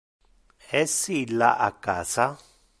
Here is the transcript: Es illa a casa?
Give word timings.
Es 0.79 0.95
illa 1.19 1.51
a 1.69 1.71
casa? 1.89 2.27